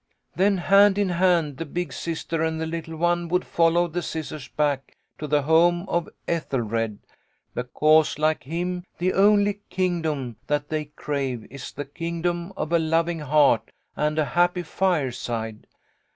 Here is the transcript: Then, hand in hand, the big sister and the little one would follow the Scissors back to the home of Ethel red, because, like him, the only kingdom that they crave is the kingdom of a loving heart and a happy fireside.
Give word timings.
Then, 0.35 0.57
hand 0.57 0.97
in 0.97 1.09
hand, 1.09 1.57
the 1.57 1.63
big 1.67 1.93
sister 1.93 2.41
and 2.41 2.59
the 2.59 2.65
little 2.65 2.95
one 2.97 3.27
would 3.27 3.45
follow 3.45 3.87
the 3.87 4.01
Scissors 4.01 4.47
back 4.47 4.97
to 5.19 5.27
the 5.27 5.43
home 5.43 5.87
of 5.87 6.09
Ethel 6.27 6.61
red, 6.61 6.97
because, 7.53 8.17
like 8.17 8.41
him, 8.41 8.83
the 8.97 9.13
only 9.13 9.59
kingdom 9.69 10.37
that 10.47 10.69
they 10.69 10.85
crave 10.85 11.45
is 11.51 11.71
the 11.71 11.85
kingdom 11.85 12.51
of 12.57 12.71
a 12.71 12.79
loving 12.79 13.19
heart 13.19 13.69
and 13.95 14.17
a 14.17 14.25
happy 14.25 14.63
fireside. 14.63 15.67